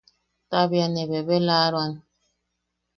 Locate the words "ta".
0.49-0.59